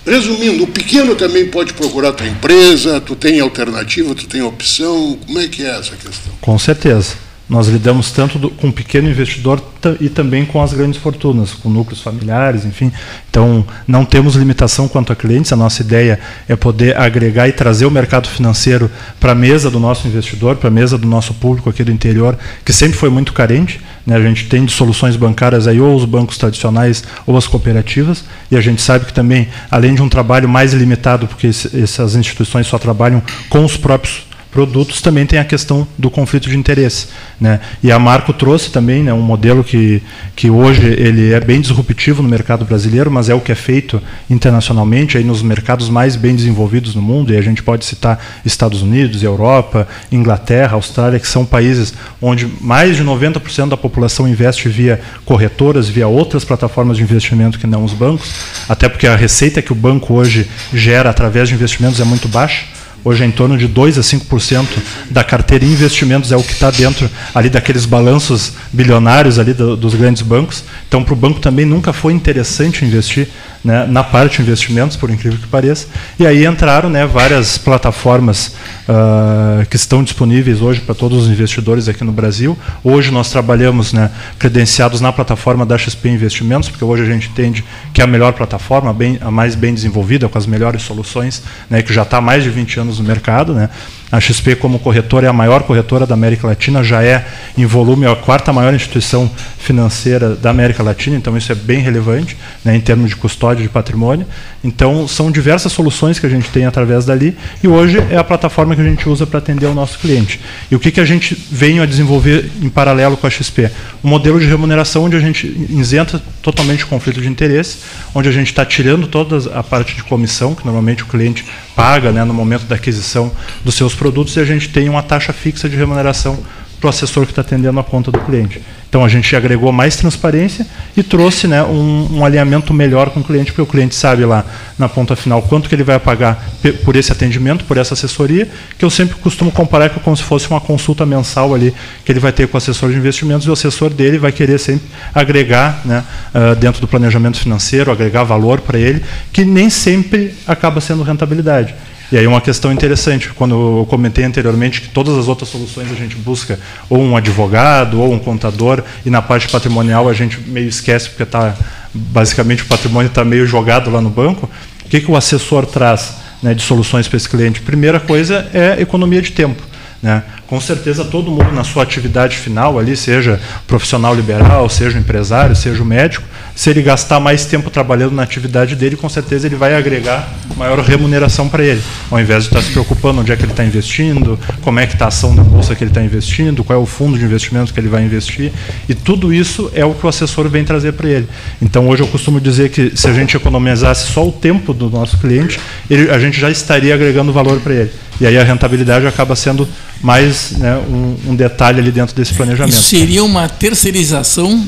Resumindo, 0.05 0.63
o 0.63 0.67
pequeno 0.67 1.15
também 1.15 1.47
pode 1.47 1.73
procurar 1.73 2.13
tua 2.13 2.27
empresa, 2.27 3.01
tu 3.01 3.15
tem 3.15 3.39
alternativa, 3.39 4.13
tu 4.13 4.27
tem 4.27 4.41
opção, 4.41 5.17
como 5.25 5.39
é 5.39 5.47
que 5.47 5.65
é 5.65 5.69
essa 5.79 5.95
questão? 5.95 6.31
Com 6.39 6.59
certeza. 6.59 7.24
Nós 7.47 7.67
lidamos 7.67 8.11
tanto 8.11 8.39
do, 8.39 8.49
com 8.49 8.69
o 8.69 8.73
pequeno 8.73 9.07
investidor 9.07 9.61
e 10.01 10.09
também 10.09 10.45
com 10.45 10.63
as 10.63 10.73
grandes 10.73 10.99
fortunas, 10.99 11.53
com 11.53 11.69
núcleos 11.69 12.01
familiares, 12.01 12.65
enfim. 12.65 12.91
Então, 13.29 13.63
não 13.87 14.03
temos 14.03 14.35
limitação 14.35 14.87
quanto 14.87 15.13
a 15.13 15.15
clientes. 15.15 15.53
A 15.53 15.55
nossa 15.55 15.83
ideia 15.83 16.19
é 16.49 16.55
poder 16.55 16.97
agregar 16.97 17.47
e 17.47 17.51
trazer 17.51 17.85
o 17.85 17.91
mercado 17.91 18.27
financeiro 18.27 18.89
para 19.19 19.33
a 19.33 19.35
mesa 19.35 19.69
do 19.69 19.79
nosso 19.79 20.07
investidor, 20.07 20.55
para 20.55 20.69
a 20.69 20.71
mesa 20.71 20.97
do 20.97 21.07
nosso 21.07 21.35
público 21.35 21.69
aqui 21.69 21.83
do 21.83 21.91
interior, 21.91 22.35
que 22.63 22.73
sempre 22.73 22.97
foi 22.97 23.09
muito 23.11 23.31
carente. 23.31 23.79
Né? 24.07 24.15
A 24.15 24.21
gente 24.21 24.47
tem 24.47 24.65
de 24.65 24.71
soluções 24.71 25.15
bancárias 25.15 25.67
aí, 25.67 25.79
ou 25.79 25.95
os 25.95 26.05
bancos 26.05 26.39
tradicionais 26.39 27.03
ou 27.27 27.37
as 27.37 27.45
cooperativas, 27.45 28.25
e 28.49 28.57
a 28.57 28.61
gente 28.61 28.81
sabe 28.81 29.05
que 29.05 29.13
também, 29.13 29.49
além 29.69 29.93
de 29.93 30.01
um 30.01 30.09
trabalho 30.09 30.49
mais 30.49 30.73
limitado, 30.73 31.27
porque 31.27 31.47
essas 31.47 32.15
instituições 32.15 32.65
só 32.65 32.79
trabalham 32.79 33.21
com 33.49 33.63
os 33.63 33.77
próprios 33.77 34.24
produtos 34.55 35.01
também 35.01 35.25
tem 35.25 35.37
a 35.37 35.43
questão 35.43 35.85
do 35.97 36.09
conflito 36.09 36.49
de 36.49 36.55
interesse. 36.55 37.07
Né? 37.41 37.59
E 37.83 37.91
a 37.91 37.99
Marco 37.99 38.31
trouxe 38.31 38.71
também 38.71 39.03
né, 39.03 39.11
um 39.11 39.21
modelo 39.21 39.65
que, 39.65 40.01
que 40.33 40.49
hoje 40.49 40.87
ele 40.97 41.33
é 41.33 41.41
bem 41.41 41.59
disruptivo 41.59 42.23
no 42.23 42.29
mercado 42.29 42.63
brasileiro, 42.63 43.11
mas 43.11 43.27
é 43.27 43.33
o 43.33 43.41
que 43.41 43.51
é 43.51 43.55
feito 43.55 44.01
internacionalmente, 44.29 45.17
aí 45.17 45.25
nos 45.25 45.41
mercados 45.41 45.89
mais 45.89 46.15
bem 46.15 46.33
desenvolvidos 46.33 46.95
no 46.95 47.01
mundo, 47.01 47.33
e 47.33 47.37
a 47.37 47.41
gente 47.41 47.61
pode 47.61 47.83
citar 47.83 48.17
Estados 48.45 48.81
Unidos, 48.81 49.23
Europa, 49.23 49.85
Inglaterra, 50.09 50.75
Austrália, 50.75 51.19
que 51.19 51.27
são 51.27 51.45
países 51.45 51.93
onde 52.21 52.49
mais 52.61 52.95
de 52.95 53.03
90% 53.03 53.67
da 53.67 53.75
população 53.75 54.25
investe 54.25 54.69
via 54.69 55.01
corretoras, 55.25 55.89
via 55.89 56.07
outras 56.07 56.45
plataformas 56.45 56.95
de 56.95 57.03
investimento 57.03 57.59
que 57.59 57.67
não 57.67 57.83
os 57.83 57.91
bancos, 57.91 58.33
até 58.69 58.87
porque 58.87 59.05
a 59.05 59.17
receita 59.17 59.61
que 59.61 59.73
o 59.73 59.75
banco 59.75 60.13
hoje 60.13 60.47
gera 60.73 61.09
através 61.09 61.49
de 61.49 61.55
investimentos 61.55 61.99
é 61.99 62.05
muito 62.05 62.29
baixa. 62.29 62.74
Hoje 63.05 63.23
é 63.23 63.27
em 63.27 63.31
torno 63.31 63.55
de 63.55 63.67
2 63.67 63.99
a 63.99 64.01
5% 64.01 64.65
da 65.11 65.23
carteira 65.23 65.63
em 65.63 65.71
investimentos 65.71 66.31
é 66.31 66.35
o 66.35 66.41
que 66.41 66.53
está 66.53 66.71
dentro 66.71 67.07
ali 67.35 67.51
daqueles 67.51 67.85
balanços 67.85 68.53
bilionários 68.73 69.37
ali 69.37 69.53
do, 69.53 69.77
dos 69.77 69.93
grandes 69.93 70.23
bancos. 70.23 70.63
Então, 70.87 71.03
para 71.03 71.13
o 71.13 71.15
banco 71.15 71.39
também 71.39 71.65
nunca 71.65 71.93
foi 71.93 72.13
interessante 72.13 72.83
investir 72.83 73.29
né, 73.65 73.87
na 73.89 74.03
parte 74.03 74.37
de 74.37 74.43
investimentos, 74.43 74.95
por 74.95 75.09
incrível 75.09 75.39
que 75.39 75.47
pareça. 75.47 75.87
E 76.19 76.27
aí 76.27 76.45
entraram 76.45 76.87
né, 76.87 77.05
várias 77.07 77.57
plataformas 77.57 78.55
uh, 78.87 79.65
que 79.65 79.75
estão 79.75 80.03
disponíveis 80.03 80.61
hoje 80.61 80.81
para 80.81 80.93
todos 80.93 81.23
os 81.23 81.29
investidores 81.29 81.89
aqui 81.89 82.03
no 82.03 82.11
Brasil. 82.11 82.55
Hoje 82.83 83.11
nós 83.11 83.31
trabalhamos 83.31 83.91
né, 83.91 84.11
credenciados 84.37 85.01
na 85.01 85.11
plataforma 85.11 85.65
da 85.65 85.75
XP 85.77 86.09
Investimentos, 86.09 86.69
porque 86.69 86.85
hoje 86.85 87.01
a 87.01 87.05
gente 87.07 87.27
entende 87.27 87.65
que 87.91 88.01
é 88.01 88.03
a 88.03 88.07
melhor 88.07 88.33
plataforma, 88.33 88.93
bem, 88.93 89.17
a 89.19 89.31
mais 89.31 89.55
bem 89.55 89.73
desenvolvida, 89.73 90.29
com 90.29 90.37
as 90.37 90.45
melhores 90.45 90.83
soluções, 90.83 91.41
né, 91.67 91.81
que 91.81 91.91
já 91.91 92.03
está 92.03 92.17
há 92.17 92.21
mais 92.21 92.43
de 92.43 92.51
20 92.51 92.79
anos 92.79 92.99
no 92.99 93.05
mercado. 93.05 93.51
Né. 93.55 93.67
A 94.15 94.19
XP, 94.21 94.55
como 94.55 94.79
corretora, 94.79 95.27
é 95.27 95.29
a 95.29 95.33
maior 95.33 95.63
corretora 95.63 96.05
da 96.05 96.13
América 96.13 96.47
Latina, 96.47 96.81
já 96.81 97.03
é, 97.03 97.25
em 97.57 97.65
volume, 97.65 98.05
a 98.05 98.15
quarta 98.15 98.53
maior 98.53 98.73
instituição 98.73 99.29
financeira 99.59 100.35
da 100.35 100.51
América 100.51 100.81
Latina, 100.81 101.17
então 101.17 101.35
isso 101.35 101.51
é 101.51 101.55
bem 101.55 101.79
relevante 101.79 102.37
né, 102.63 102.77
em 102.77 102.79
termos 102.79 103.09
de 103.09 103.17
custódia 103.17 103.61
de 103.61 103.67
patrimônio. 103.67 104.25
Então, 104.63 105.05
são 105.05 105.29
diversas 105.29 105.73
soluções 105.73 106.17
que 106.17 106.25
a 106.25 106.29
gente 106.29 106.49
tem 106.49 106.65
através 106.65 107.03
dali, 107.03 107.35
e 107.61 107.67
hoje 107.67 107.97
é 108.09 108.15
a 108.15 108.23
plataforma 108.23 108.73
que 108.73 108.79
a 108.79 108.85
gente 108.85 109.09
usa 109.09 109.27
para 109.27 109.39
atender 109.39 109.65
o 109.65 109.73
nosso 109.73 109.99
cliente. 109.99 110.39
E 110.71 110.75
o 110.75 110.79
que, 110.79 110.91
que 110.91 111.01
a 111.01 111.05
gente 111.05 111.35
veio 111.51 111.83
a 111.83 111.85
desenvolver 111.85 112.49
em 112.61 112.69
paralelo 112.69 113.17
com 113.17 113.27
a 113.27 113.29
XP? 113.29 113.69
Um 114.01 114.07
modelo 114.07 114.39
de 114.39 114.45
remuneração 114.45 115.03
onde 115.03 115.17
a 115.17 115.19
gente 115.19 115.45
isenta 115.69 116.21
totalmente 116.41 116.85
o 116.85 116.87
conflito 116.87 117.19
de 117.19 117.27
interesse, 117.27 117.79
onde 118.13 118.29
a 118.29 118.31
gente 118.31 118.47
está 118.47 118.65
tirando 118.65 119.07
toda 119.07 119.59
a 119.59 119.61
parte 119.61 119.93
de 119.93 120.03
comissão, 120.03 120.55
que 120.55 120.63
normalmente 120.63 121.03
o 121.03 121.05
cliente 121.05 121.43
paga 121.75 122.11
né, 122.11 122.23
no 122.23 122.33
momento 122.33 122.65
da 122.65 122.75
aquisição 122.75 123.31
dos 123.63 123.75
seus 123.75 123.93
produtos, 123.93 124.35
e 124.35 124.39
a 124.39 124.45
gente 124.45 124.69
tem 124.69 124.87
uma 124.89 125.03
taxa 125.03 125.33
fixa 125.33 125.67
de 125.67 125.75
remuneração 125.75 126.39
para 126.85 126.87
o 126.87 126.89
assessor 126.89 127.25
que 127.25 127.31
está 127.31 127.41
atendendo 127.41 127.79
a 127.79 127.83
conta 127.83 128.11
do 128.11 128.19
cliente. 128.19 128.61
Então 128.87 129.03
a 129.03 129.09
gente 129.09 129.35
agregou 129.35 129.71
mais 129.71 129.95
transparência 129.95 130.65
e 130.95 131.01
trouxe 131.01 131.47
né, 131.47 131.63
um, 131.63 132.19
um, 132.19 132.25
alinhamento 132.25 132.73
melhor 132.73 133.09
com 133.09 133.21
o 133.21 133.23
cliente, 133.23 133.51
porque 133.51 133.61
o 133.61 133.65
cliente 133.65 133.95
sabe 133.95 134.23
lá 134.23 134.45
na 134.77 134.87
ponta 134.87 135.15
final 135.15 135.41
quanto 135.41 135.67
que 135.67 135.73
ele 135.73 135.83
vai 135.83 135.99
pagar 135.99 136.47
por 136.83 136.95
esse 136.95 137.11
atendimento, 137.11 137.65
por 137.65 137.77
essa 137.77 137.95
assessoria, 137.95 138.47
que 138.77 138.85
eu 138.85 138.89
sempre 138.89 139.15
costumo 139.15 139.51
comparar 139.51 139.89
com 139.89 139.99
como 139.99 140.15
se 140.15 140.23
fosse 140.23 140.47
uma 140.47 140.61
consulta 140.61 141.05
mensal 141.05 141.55
ali 141.55 141.73
que 142.05 142.11
ele 142.11 142.19
vai 142.19 142.31
ter 142.31 142.47
com 142.47 142.55
o 142.55 142.59
assessor 142.59 142.91
de 142.91 142.97
investimentos 142.97 143.47
e 143.47 143.49
o 143.49 143.53
assessor 143.53 143.89
dele 143.89 144.19
vai 144.19 144.31
querer 144.31 144.59
sempre 144.59 144.85
agregar 145.13 145.81
né, 145.83 146.03
uh, 146.33 146.55
dentro 146.55 146.79
do 146.79 146.87
planejamento 146.87 147.39
financeiro, 147.39 147.91
agregar 147.91 148.23
valor 148.23 148.61
para 148.61 148.77
ele, 148.77 149.03
que 149.33 149.43
nem 149.43 149.69
sempre 149.69 150.35
acaba 150.47 150.79
sendo 150.79 151.01
rentabilidade. 151.01 151.73
E 152.11 152.17
aí 152.17 152.27
uma 152.27 152.41
questão 152.41 152.71
interessante, 152.71 153.29
quando 153.29 153.79
eu 153.79 153.85
comentei 153.85 154.23
anteriormente 154.23 154.81
que 154.81 154.89
todas 154.89 155.17
as 155.17 155.27
outras 155.27 155.49
soluções 155.49 155.91
a 155.91 155.95
gente 155.95 156.15
busca 156.15 156.59
ou 156.89 156.99
um 156.99 157.17
advogado 157.17 157.99
ou 157.99 158.13
um 158.13 158.19
contador 158.19 158.83
e 159.05 159.09
na 159.09 159.21
parte 159.21 159.47
patrimonial 159.47 160.07
a 160.07 160.13
gente 160.13 160.39
meio 160.39 160.67
esquece 160.67 161.09
porque 161.09 161.25
tá 161.25 161.55
basicamente 161.93 162.63
o 162.63 162.65
patrimônio 162.67 163.07
está 163.07 163.23
meio 163.23 163.45
jogado 163.47 163.89
lá 163.89 164.01
no 164.01 164.09
banco. 164.09 164.49
O 164.85 164.89
que, 164.89 165.01
que 165.01 165.09
o 165.09 165.15
assessor 165.15 165.65
traz 165.65 166.15
né, 166.43 166.53
de 166.53 166.61
soluções 166.61 167.07
para 167.07 167.17
esse 167.17 167.27
cliente? 167.27 167.61
Primeira 167.61 167.99
coisa 167.99 168.47
é 168.53 168.79
economia 168.79 169.21
de 169.21 169.31
tempo. 169.31 169.63
Né? 170.01 170.21
Com 170.47 170.61
certeza 170.61 171.03
todo 171.03 171.31
mundo 171.31 171.51
na 171.51 171.63
sua 171.63 171.83
atividade 171.83 172.37
final 172.37 172.77
ali, 172.77 172.95
seja 172.95 173.39
profissional 173.65 174.13
liberal, 174.13 174.69
seja 174.69 174.97
empresário, 174.99 175.55
seja 175.55 175.83
médico, 175.83 176.25
se 176.55 176.69
ele 176.69 176.81
gastar 176.81 177.19
mais 177.19 177.45
tempo 177.45 177.69
trabalhando 177.69 178.13
na 178.13 178.23
atividade 178.23 178.75
dele, 178.75 178.95
com 178.95 179.09
certeza 179.09 179.47
ele 179.47 179.55
vai 179.55 179.75
agregar 179.75 180.29
maior 180.55 180.79
remuneração 180.79 181.49
para 181.49 181.63
ele, 181.63 181.81
ao 182.09 182.19
invés 182.19 182.43
de 182.43 182.49
estar 182.49 182.61
se 182.61 182.71
preocupando 182.71 183.19
onde 183.21 183.31
é 183.31 183.35
que 183.35 183.43
ele 183.43 183.51
está 183.51 183.65
investindo, 183.65 184.39
como 184.61 184.79
é 184.79 184.87
que 184.87 184.93
está 184.93 185.05
a 185.05 185.07
ação 185.09 185.35
da 185.35 185.43
bolsa 185.43 185.75
que 185.75 185.83
ele 185.83 185.91
está 185.91 186.01
investindo, 186.01 186.63
qual 186.63 186.79
é 186.79 186.81
o 186.81 186.85
fundo 186.85 187.17
de 187.17 187.25
investimento 187.25 187.73
que 187.73 187.79
ele 187.79 187.89
vai 187.89 188.03
investir, 188.03 188.53
e 188.87 188.95
tudo 188.95 189.33
isso 189.33 189.69
é 189.73 189.83
o 189.83 189.93
que 189.93 190.05
o 190.05 190.09
assessor 190.09 190.47
vem 190.47 190.63
trazer 190.63 190.93
para 190.93 191.09
ele. 191.09 191.27
Então 191.61 191.89
hoje 191.89 192.03
eu 192.03 192.07
costumo 192.07 192.39
dizer 192.39 192.69
que 192.69 192.95
se 192.95 193.07
a 193.07 193.13
gente 193.13 193.35
economizasse 193.35 194.11
só 194.11 194.25
o 194.25 194.31
tempo 194.31 194.73
do 194.73 194.89
nosso 194.89 195.17
cliente, 195.17 195.59
ele, 195.89 196.09
a 196.09 196.19
gente 196.19 196.39
já 196.39 196.49
estaria 196.49 196.93
agregando 196.93 197.33
valor 197.33 197.59
para 197.59 197.73
ele. 197.73 197.91
E 198.19 198.25
aí 198.25 198.37
a 198.37 198.43
rentabilidade 198.43 199.05
acaba 199.05 199.35
sendo 199.35 199.67
mais 200.01 200.51
né, 200.51 200.77
um, 200.77 201.31
um, 201.31 201.35
detalhe 201.35 201.79
ali 201.79 201.91
dentro 201.91 202.15
desse 202.15 202.33
planejamento. 202.33 202.73
Isso 202.73 202.83
seria 202.83 203.23
uma 203.23 203.49
terceirização 203.49 204.65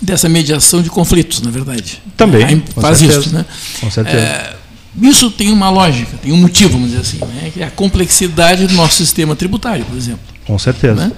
dessa 0.00 0.28
mediação 0.28 0.80
de 0.80 0.88
conflitos, 0.88 1.42
na 1.42 1.50
verdade. 1.50 2.00
Também. 2.16 2.44
Aí 2.44 2.62
faz 2.80 2.98
certeza, 2.98 3.20
isso, 3.20 3.34
né? 3.34 3.44
Com 3.80 3.90
certeza. 3.90 4.18
É, 4.18 4.54
isso 5.02 5.30
tem 5.30 5.52
uma 5.52 5.68
lógica, 5.68 6.16
tem 6.22 6.32
um 6.32 6.36
motivo, 6.36 6.72
vamos 6.72 6.90
dizer 6.90 7.02
assim, 7.02 7.18
né? 7.18 7.50
que 7.52 7.62
é 7.62 7.66
a 7.66 7.70
complexidade 7.70 8.66
do 8.66 8.74
nosso 8.74 8.96
sistema 8.96 9.36
tributário, 9.36 9.84
por 9.84 9.96
exemplo. 9.96 10.20
Com 10.46 10.58
certeza. 10.58 10.94
Né? 10.94 11.12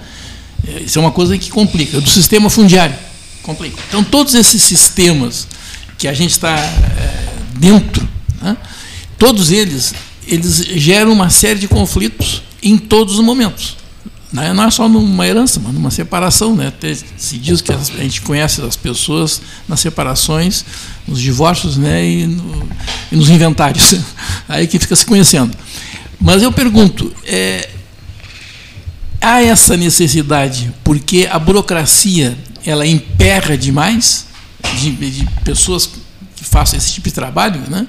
É, 0.67 0.81
isso 0.81 0.99
é 0.99 1.01
uma 1.01 1.11
coisa 1.11 1.37
que 1.37 1.49
complica. 1.49 2.01
Do 2.01 2.09
sistema 2.09 2.49
fundiário, 2.49 2.95
complica. 3.43 3.77
Então, 3.87 4.03
todos 4.03 4.35
esses 4.35 4.61
sistemas 4.61 5.47
que 5.97 6.07
a 6.07 6.13
gente 6.13 6.31
está 6.31 6.57
é, 6.57 7.29
dentro, 7.55 8.07
né? 8.41 8.57
todos 9.17 9.51
eles, 9.51 9.93
eles 10.31 10.57
geram 10.75 11.11
uma 11.11 11.29
série 11.29 11.59
de 11.59 11.67
conflitos 11.67 12.41
em 12.63 12.77
todos 12.77 13.15
os 13.15 13.25
momentos. 13.25 13.77
Né? 14.31 14.53
Não 14.53 14.63
é 14.63 14.71
só 14.71 14.87
numa 14.87 15.27
herança, 15.27 15.59
mas 15.61 15.73
numa 15.73 15.91
separação. 15.91 16.55
Né? 16.55 16.71
Se 17.17 17.37
diz 17.37 17.61
que 17.61 17.71
a 17.71 17.77
gente 17.77 18.21
conhece 18.21 18.61
as 18.61 18.75
pessoas 18.75 19.41
nas 19.67 19.81
separações, 19.81 20.63
nos 21.07 21.19
divórcios 21.19 21.75
né? 21.77 22.05
e, 22.05 22.27
no, 22.27 22.69
e 23.11 23.15
nos 23.15 23.29
inventários. 23.29 23.95
Aí 24.47 24.67
que 24.67 24.79
fica 24.79 24.95
se 24.95 25.05
conhecendo. 25.05 25.55
Mas 26.19 26.41
eu 26.41 26.51
pergunto, 26.51 27.13
é, 27.25 27.69
há 29.19 29.41
essa 29.43 29.75
necessidade 29.75 30.71
porque 30.83 31.27
a 31.29 31.37
burocracia 31.37 32.37
ela 32.65 32.85
emperra 32.85 33.57
demais 33.57 34.27
de, 34.79 34.91
de 34.91 35.27
pessoas 35.43 35.89
que 36.35 36.43
façam 36.43 36.77
esse 36.77 36.93
tipo 36.93 37.09
de 37.09 37.13
trabalho, 37.13 37.61
né? 37.69 37.87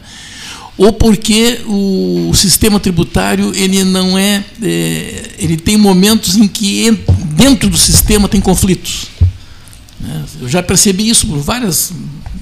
Ou 0.83 0.93
porque 0.93 1.61
o 1.65 2.33
sistema 2.35 2.81
tributário 2.81 3.53
ele 3.55 3.85
não 3.85 4.19
é, 4.19 4.45
é 4.61 5.31
ele 5.39 5.57
tem 5.57 5.77
momentos 5.77 6.37
em 6.37 6.49
que 6.49 6.91
dentro 7.37 7.71
do 7.71 7.79
sistema 7.79 8.29
tem 8.29 8.41
conflitos. 8.41 9.07
Né? 10.01 10.25
Eu 10.41 10.49
já 10.49 10.61
percebi 10.61 11.09
isso 11.09 11.29
por 11.29 11.39
várias 11.39 11.93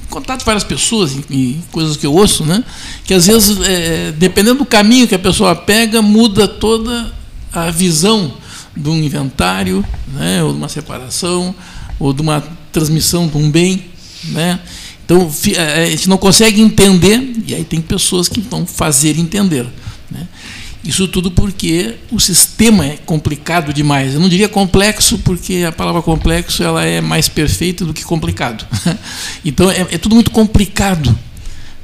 contato 0.09 0.43
várias 0.43 0.65
pessoas 0.65 1.19
e 1.29 1.59
coisas 1.71 1.99
que 1.99 2.07
eu 2.07 2.15
ouço, 2.15 2.45
né? 2.47 2.65
Que 3.05 3.13
às 3.13 3.27
vezes, 3.27 3.61
é, 3.61 4.11
dependendo 4.13 4.61
do 4.61 4.65
caminho 4.65 5.07
que 5.07 5.15
a 5.15 5.19
pessoa 5.19 5.55
pega, 5.55 6.01
muda 6.01 6.49
toda 6.49 7.13
a 7.53 7.71
visão 7.71 8.33
de 8.75 8.89
um 8.89 8.97
inventário, 8.97 9.85
né? 10.15 10.43
Ou 10.43 10.53
de 10.53 10.57
uma 10.57 10.69
separação, 10.69 11.55
ou 11.99 12.15
de 12.15 12.23
uma 12.23 12.43
transmissão 12.73 13.29
de 13.29 13.37
um 13.37 13.51
bem, 13.51 13.85
né? 14.25 14.59
Então, 15.11 15.29
a 15.59 15.87
gente 15.87 16.09
não 16.09 16.17
consegue 16.17 16.61
entender, 16.61 17.33
e 17.45 17.53
aí 17.53 17.65
tem 17.65 17.81
pessoas 17.81 18.29
que 18.29 18.41
vão 18.41 18.65
fazer 18.65 19.19
entender. 19.19 19.67
Né? 20.09 20.29
Isso 20.85 21.09
tudo 21.09 21.33
porque 21.33 21.97
o 22.13 22.21
sistema 22.21 22.87
é 22.87 22.97
complicado 22.97 23.73
demais. 23.73 24.15
Eu 24.15 24.21
não 24.21 24.29
diria 24.29 24.49
complexo, 24.49 25.19
porque 25.19 25.65
a 25.67 25.73
palavra 25.73 26.01
complexo 26.01 26.63
ela 26.63 26.85
é 26.85 27.01
mais 27.01 27.29
perfeita 27.29 27.85
do 27.85 27.93
que 27.93 28.05
complicado. 28.05 28.65
Então, 29.45 29.69
é, 29.69 29.81
é 29.91 29.99
tudo 29.99 30.15
muito 30.15 30.31
complicado. 30.31 31.19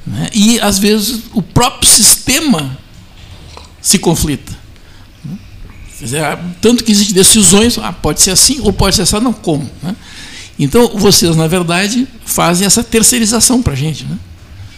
Né? 0.06 0.30
E, 0.33 0.61
às 0.61 0.78
vezes, 0.78 1.23
o 1.33 1.42
próprio 1.42 1.90
sistema 1.90 2.78
se 3.83 3.99
conflita. 3.99 4.52
Né? 5.25 5.37
Dizer, 6.00 6.23
tanto 6.61 6.85
que 6.85 6.92
existem 6.92 7.14
decisões, 7.14 7.76
ah, 7.78 7.92
pode 7.92 8.21
ser 8.21 8.30
assim 8.30 8.61
ou 8.61 8.73
pode 8.73 8.95
ser 8.95 9.02
assim, 9.02 9.18
não, 9.18 9.33
como? 9.33 9.68
Né? 9.83 9.97
Então, 10.58 10.88
vocês, 10.94 11.36
na 11.36 11.46
verdade, 11.46 12.08
fazem 12.25 12.66
essa 12.66 12.82
terceirização 12.82 13.62
para 13.62 13.75
a 13.75 13.76
gente, 13.76 14.04
né? 14.04 14.18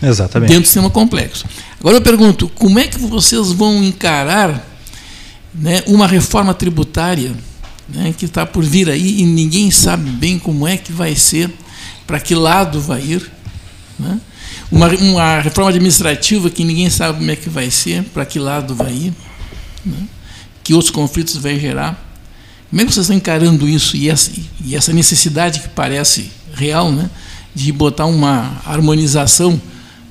Exatamente. 0.03 0.49
Dentro 0.49 0.63
do 0.63 0.67
sistema 0.67 0.91
complexo. 0.91 1.45
Agora 1.81 1.97
eu 1.97 2.03
pergunto, 2.03 2.49
como 2.49 2.79
é 2.79 2.87
que 2.87 2.99
vocês 2.99 3.53
vão 3.53 3.83
encarar 3.83 4.65
né, 5.55 5.83
uma 5.87 6.07
reforma 6.07 6.55
tributária 6.55 7.35
né, 7.89 8.15
que 8.17 8.25
está 8.25 8.45
por 8.47 8.65
vir 8.65 8.89
aí 8.91 9.21
e 9.21 9.25
ninguém 9.25 9.71
sabe 9.71 10.11
bem 10.11 10.39
como 10.39 10.67
é 10.67 10.77
que 10.77 10.93
vai 10.93 11.15
ser, 11.17 11.51
para 12.07 12.21
que 12.21 12.35
lado 12.35 12.81
vai 12.81 13.01
ir? 13.01 13.31
Né? 13.99 14.21
Uma, 14.71 14.89
uma, 14.89 15.41
reforma 15.41 15.71
administrativa 15.71 16.51
que 16.51 16.65
ninguém 16.65 16.91
sabe 16.91 17.19
como 17.19 17.31
é 17.31 17.37
que 17.37 17.49
vai 17.49 17.71
ser, 17.71 18.05
para 18.05 18.25
que 18.25 18.39
lado 18.39 18.75
vai 18.75 18.93
ir? 18.93 19.15
Né? 19.85 20.07
Que 20.63 20.75
outros 20.75 20.91
conflitos 20.91 21.37
vai 21.37 21.59
gerar? 21.59 22.08
Como 22.71 22.83
é 22.83 22.85
que 22.85 22.93
vocês 22.93 23.05
estão 23.05 23.17
encarando 23.17 23.69
isso 23.69 23.97
e 23.97 24.11
essa, 24.11 24.31
e 24.65 24.77
essa 24.77 24.93
necessidade 24.93 25.61
que 25.61 25.69
parece 25.69 26.31
real, 26.55 26.93
né, 26.93 27.09
de 27.55 27.73
botar 27.73 28.07
uma 28.07 28.61
harmonização 28.65 29.61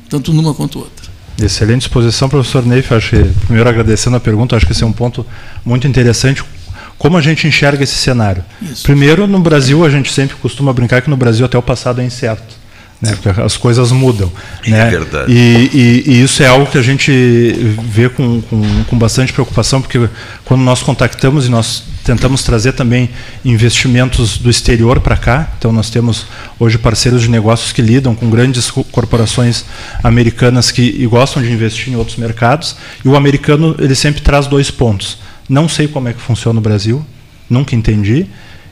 tanto 0.09 0.33
numa 0.33 0.53
quanto 0.53 0.79
outra? 0.79 1.07
Excelente 1.39 1.81
exposição, 1.81 2.27
professor 2.27 2.65
Neif. 2.65 2.91
Acho 2.93 3.11
que, 3.11 3.23
primeiro 3.45 3.69
agradecendo 3.69 4.17
a 4.17 4.19
pergunta, 4.19 4.55
acho 4.55 4.65
que 4.65 4.71
esse 4.71 4.83
é 4.83 4.87
um 4.87 4.91
ponto 4.91 5.25
muito 5.63 5.87
interessante. 5.87 6.43
Como 6.97 7.15
a 7.15 7.21
gente 7.21 7.45
enxerga 7.45 7.83
esse 7.83 7.93
cenário? 7.93 8.43
Isso. 8.59 8.81
Primeiro, 8.81 9.27
no 9.27 9.39
Brasil, 9.39 9.85
a 9.85 9.89
gente 9.89 10.11
sempre 10.11 10.35
costuma 10.37 10.73
brincar 10.73 11.01
que 11.03 11.09
no 11.11 11.17
Brasil 11.17 11.45
até 11.45 11.55
o 11.55 11.61
passado 11.61 12.01
é 12.01 12.03
incerto. 12.03 12.55
né? 12.99 13.15
Porque 13.21 13.39
as 13.39 13.55
coisas 13.55 13.91
mudam. 13.91 14.31
É 14.65 14.71
né? 14.71 14.89
verdade. 14.89 15.31
E, 15.31 15.69
e, 15.71 16.03
e, 16.07 16.23
isso 16.23 16.41
é 16.41 16.47
algo 16.47 16.65
que 16.65 16.77
a 16.79 16.81
gente 16.81 17.11
vê 17.87 18.09
com, 18.09 18.41
com, 18.41 18.83
com 18.85 18.97
bastante 18.97 19.31
preocupação, 19.31 19.79
porque 19.79 20.09
quando 20.43 20.61
nós 20.61 20.81
contactamos 20.81 21.45
e 21.45 21.49
nós 21.49 21.83
tentamos 22.07 22.41
trazer 22.41 22.71
também 22.71 23.09
investimentos 23.43 24.37
do 24.37 24.49
exterior 24.49 25.01
para 25.01 25.17
cá, 25.17 25.51
então 25.57 25.73
nós 25.73 25.89
temos 25.89 26.25
hoje 26.57 26.77
parceiros 26.77 27.23
de 27.23 27.29
negócios 27.29 27.73
que 27.73 27.81
lidam 27.81 28.15
com 28.15 28.29
grandes 28.29 28.71
corporações 28.71 29.65
americanas 30.01 30.71
que 30.71 31.05
gostam 31.05 31.43
de 31.43 31.51
investir 31.51 31.91
em 31.91 31.97
outros 31.97 32.15
mercados, 32.15 32.77
e 33.03 33.09
o 33.09 33.17
americano 33.17 33.75
ele 33.77 33.93
sempre 33.93 34.21
traz 34.21 34.47
dois 34.47 34.71
pontos. 34.71 35.19
Não 35.49 35.67
sei 35.67 35.85
como 35.85 36.07
é 36.07 36.13
que 36.13 36.21
funciona 36.21 36.55
no 36.55 36.61
Brasil, 36.61 37.05
nunca 37.49 37.75
entendi, 37.75 38.25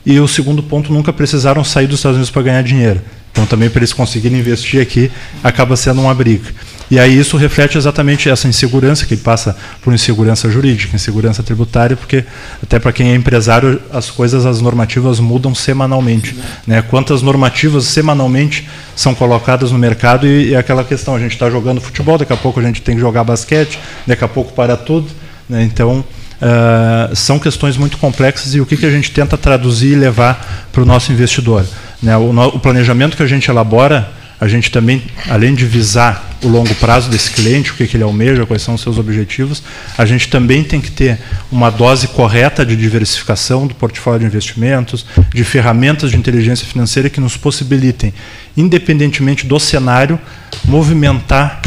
e 0.06 0.18
o 0.18 0.26
segundo 0.26 0.62
ponto, 0.62 0.90
nunca 0.90 1.12
precisaram 1.12 1.62
sair 1.62 1.86
dos 1.86 1.98
Estados 1.98 2.16
Unidos 2.16 2.30
para 2.30 2.40
ganhar 2.40 2.62
dinheiro. 2.62 3.02
Então, 3.32 3.44
também 3.44 3.68
para 3.68 3.80
eles 3.80 3.92
conseguirem 3.92 4.38
investir 4.38 4.80
aqui, 4.80 5.10
acaba 5.44 5.76
sendo 5.76 6.00
uma 6.00 6.14
briga. 6.14 6.48
E 6.90 6.98
aí 6.98 7.18
isso 7.18 7.36
reflete 7.36 7.76
exatamente 7.76 8.28
essa 8.28 8.46
insegurança, 8.46 9.06
que 9.06 9.16
passa 9.16 9.56
por 9.82 9.92
insegurança 9.92 10.48
jurídica, 10.50 10.94
insegurança 10.94 11.42
tributária, 11.42 11.96
porque 11.96 12.24
até 12.62 12.78
para 12.78 12.92
quem 12.92 13.10
é 13.10 13.14
empresário, 13.14 13.80
as 13.92 14.10
coisas, 14.10 14.46
as 14.46 14.60
normativas 14.60 15.18
mudam 15.18 15.54
semanalmente. 15.54 16.36
Né? 16.66 16.82
Quantas 16.82 17.22
normativas 17.22 17.84
semanalmente 17.86 18.68
são 18.94 19.14
colocadas 19.14 19.72
no 19.72 19.78
mercado 19.78 20.26
e, 20.26 20.50
e 20.50 20.56
aquela 20.56 20.84
questão, 20.84 21.16
a 21.16 21.18
gente 21.18 21.32
está 21.32 21.50
jogando 21.50 21.80
futebol, 21.80 22.16
daqui 22.16 22.32
a 22.32 22.36
pouco 22.36 22.60
a 22.60 22.62
gente 22.62 22.80
tem 22.82 22.94
que 22.94 23.00
jogar 23.00 23.24
basquete, 23.24 23.78
daqui 24.06 24.24
a 24.24 24.28
pouco 24.28 24.52
para 24.52 24.76
tudo. 24.76 25.08
Né? 25.48 25.62
Então, 25.64 26.04
Uh, 26.36 27.16
são 27.16 27.38
questões 27.38 27.78
muito 27.78 27.96
complexas 27.96 28.54
e 28.54 28.60
o 28.60 28.66
que, 28.66 28.76
que 28.76 28.84
a 28.84 28.90
gente 28.90 29.10
tenta 29.10 29.38
traduzir 29.38 29.92
e 29.92 29.96
levar 29.96 30.66
para 30.70 30.82
o 30.82 30.84
nosso 30.84 31.10
investidor. 31.10 31.64
Né? 32.02 32.14
O, 32.14 32.30
no, 32.30 32.48
o, 32.48 32.58
planejamento 32.58 33.16
que 33.16 33.22
a 33.22 33.26
gente 33.26 33.50
elabora, 33.50 34.10
a 34.38 34.46
gente 34.46 34.70
também, 34.70 35.02
além 35.28 35.54
de 35.54 35.64
visar 35.64 36.36
o 36.42 36.48
longo 36.48 36.74
prazo 36.74 37.08
desse 37.08 37.30
cliente, 37.30 37.70
o 37.70 37.74
que, 37.74 37.86
que 37.86 37.96
ele 37.96 38.04
almeja, 38.04 38.44
quais 38.44 38.62
são 38.62 38.74
os 38.74 38.82
seus 38.82 38.98
objetivos, 38.98 39.62
a 39.96 40.04
gente 40.04 40.28
também 40.28 40.62
tem 40.62 40.80
que 40.80 40.90
ter 40.90 41.18
uma 41.50 41.70
dose 41.70 42.08
correta 42.08 42.64
de 42.64 42.76
diversificação 42.76 43.66
do 43.66 43.74
portfólio 43.74 44.20
de 44.20 44.26
investimentos, 44.26 45.06
de 45.32 45.42
ferramentas 45.42 46.10
de 46.10 46.16
inteligência 46.16 46.66
financeira 46.66 47.08
que 47.08 47.20
nos 47.20 47.36
possibilitem, 47.36 48.12
independentemente 48.56 49.46
do 49.46 49.58
cenário, 49.58 50.20
movimentar 50.64 51.62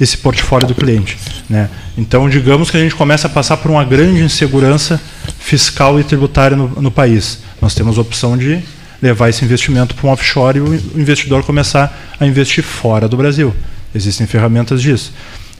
esse 0.00 0.16
portfólio 0.16 0.66
do 0.66 0.74
cliente. 0.74 1.16
Né? 1.48 1.68
Então, 1.96 2.28
digamos 2.28 2.70
que 2.70 2.76
a 2.76 2.80
gente 2.80 2.94
começa 2.94 3.26
a 3.26 3.30
passar 3.30 3.56
por 3.58 3.70
uma 3.70 3.84
grande 3.84 4.22
insegurança 4.22 5.00
fiscal 5.38 5.98
e 5.98 6.04
tributária 6.04 6.56
no, 6.56 6.68
no 6.80 6.90
país. 6.90 7.40
Nós 7.60 7.74
temos 7.74 7.98
a 7.98 8.00
opção 8.00 8.36
de 8.36 8.60
levar 9.00 9.28
esse 9.28 9.44
investimento 9.44 9.94
para 9.94 10.06
um 10.08 10.10
offshore 10.10 10.58
e 10.58 10.60
o 10.60 10.74
investidor 11.00 11.42
começar 11.44 12.16
a 12.18 12.26
investir 12.26 12.64
fora 12.64 13.08
do 13.08 13.16
Brasil. 13.16 13.54
Existem 13.94 14.26
ferramentas 14.26 14.82
disso. 14.82 15.12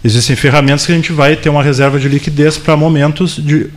Existem 0.03 0.37
ferramentas 0.37 0.87
que 0.87 0.93
a 0.93 0.95
gente 0.95 1.13
vai 1.13 1.37
ter 1.37 1.49
uma 1.49 1.63
reserva 1.63 1.99
de 1.99 2.09
liquidez 2.09 2.57
para 2.57 2.77
momentos 2.77 3.37
de 3.37 3.69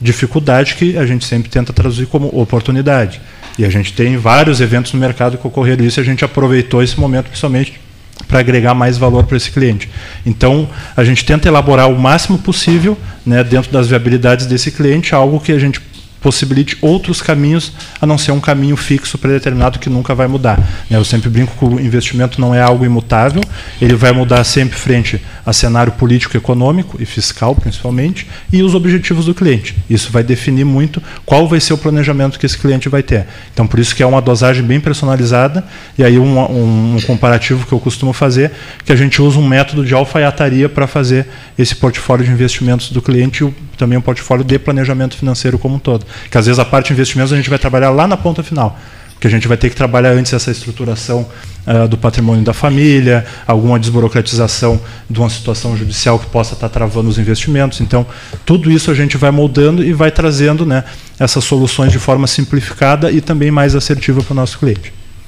dificuldade 0.00 0.74
que 0.74 0.96
a 0.96 1.06
gente 1.06 1.24
sempre 1.24 1.50
tenta 1.50 1.72
traduzir 1.72 2.06
como 2.06 2.28
oportunidade. 2.28 3.20
E 3.58 3.64
a 3.64 3.70
gente 3.70 3.92
tem 3.92 4.16
vários 4.16 4.60
eventos 4.60 4.92
no 4.92 5.00
mercado 5.00 5.38
que 5.38 5.46
ocorreram 5.46 5.84
isso 5.84 5.98
e 5.98 6.02
a 6.02 6.04
gente 6.04 6.24
aproveitou 6.24 6.82
esse 6.82 6.98
momento, 7.00 7.26
principalmente 7.26 7.80
para 8.28 8.40
agregar 8.40 8.74
mais 8.74 8.98
valor 8.98 9.24
para 9.24 9.36
esse 9.36 9.50
cliente. 9.50 9.88
Então, 10.24 10.68
a 10.96 11.04
gente 11.04 11.24
tenta 11.24 11.48
elaborar 11.48 11.90
o 11.90 11.98
máximo 11.98 12.38
possível, 12.38 12.98
né, 13.24 13.44
dentro 13.44 13.70
das 13.70 13.88
viabilidades 13.88 14.46
desse 14.46 14.70
cliente, 14.70 15.14
algo 15.14 15.40
que 15.40 15.52
a 15.52 15.58
gente 15.58 15.80
possibilite 16.20 16.76
outros 16.80 17.22
caminhos 17.22 17.72
a 18.00 18.06
não 18.06 18.18
ser 18.18 18.32
um 18.32 18.40
caminho 18.40 18.76
fixo 18.76 19.18
predeterminado 19.18 19.78
que 19.78 19.88
nunca 19.88 20.14
vai 20.14 20.26
mudar. 20.26 20.58
Eu 20.90 21.04
sempre 21.04 21.28
brinco 21.28 21.54
que 21.56 21.64
o 21.64 21.80
investimento 21.80 22.40
não 22.40 22.54
é 22.54 22.60
algo 22.60 22.84
imutável, 22.84 23.42
ele 23.80 23.94
vai 23.94 24.12
mudar 24.12 24.42
sempre 24.44 24.76
frente 24.76 25.22
a 25.44 25.52
cenário 25.52 25.92
político, 25.92 26.36
econômico 26.36 26.96
e 27.00 27.06
fiscal, 27.06 27.54
principalmente, 27.54 28.26
e 28.52 28.62
os 28.62 28.74
objetivos 28.74 29.26
do 29.26 29.34
cliente. 29.34 29.76
Isso 29.88 30.10
vai 30.10 30.22
definir 30.22 30.64
muito 30.64 31.02
qual 31.24 31.46
vai 31.46 31.60
ser 31.60 31.72
o 31.72 31.78
planejamento 31.78 32.38
que 32.38 32.46
esse 32.46 32.58
cliente 32.58 32.88
vai 32.88 33.02
ter. 33.02 33.26
Então, 33.52 33.66
por 33.66 33.78
isso 33.78 33.94
que 33.94 34.02
é 34.02 34.06
uma 34.06 34.20
dosagem 34.20 34.64
bem 34.64 34.80
personalizada, 34.80 35.64
e 35.96 36.02
aí 36.02 36.18
um, 36.18 36.38
um, 36.38 36.96
um 36.96 37.00
comparativo 37.02 37.66
que 37.66 37.72
eu 37.72 37.78
costumo 37.78 38.12
fazer, 38.12 38.50
que 38.84 38.92
a 38.92 38.96
gente 38.96 39.22
usa 39.22 39.38
um 39.38 39.46
método 39.46 39.84
de 39.84 39.94
alfaiataria 39.94 40.68
para 40.68 40.86
fazer 40.86 41.26
esse 41.58 41.74
portfólio 41.76 42.24
de 42.24 42.30
investimentos 42.30 42.90
do 42.90 43.00
cliente 43.00 43.44
e 43.44 43.54
também 43.76 43.98
um 43.98 44.02
portfólio 44.02 44.44
de 44.44 44.58
planejamento 44.58 45.16
financeiro 45.16 45.58
como 45.58 45.76
um 45.76 45.78
todo. 45.78 46.06
Que 46.30 46.38
às 46.38 46.46
vezes 46.46 46.58
a 46.58 46.64
parte 46.64 46.88
de 46.88 46.94
investimentos 46.94 47.32
a 47.32 47.36
gente 47.36 47.50
vai 47.50 47.58
trabalhar 47.58 47.90
lá 47.90 48.06
na 48.06 48.16
ponta 48.16 48.42
final. 48.42 48.78
Porque 49.14 49.26
a 49.26 49.30
gente 49.30 49.48
vai 49.48 49.56
ter 49.56 49.70
que 49.70 49.76
trabalhar 49.76 50.10
antes 50.10 50.34
essa 50.34 50.50
estruturação 50.50 51.26
uh, 51.66 51.88
do 51.88 51.96
patrimônio 51.96 52.44
da 52.44 52.52
família, 52.52 53.24
alguma 53.46 53.78
desburocratização 53.78 54.78
de 55.08 55.18
uma 55.18 55.30
situação 55.30 55.74
judicial 55.74 56.18
que 56.18 56.26
possa 56.26 56.52
estar 56.52 56.68
travando 56.68 57.08
os 57.08 57.18
investimentos. 57.18 57.80
Então, 57.80 58.06
tudo 58.44 58.70
isso 58.70 58.90
a 58.90 58.94
gente 58.94 59.16
vai 59.16 59.30
moldando 59.30 59.82
e 59.82 59.94
vai 59.94 60.10
trazendo 60.10 60.66
né, 60.66 60.84
essas 61.18 61.44
soluções 61.44 61.92
de 61.92 61.98
forma 61.98 62.26
simplificada 62.26 63.10
e 63.10 63.22
também 63.22 63.50
mais 63.50 63.74
assertiva 63.74 64.22
para 64.22 64.32
o 64.32 64.36
nosso 64.36 64.58
cliente. 64.58 64.92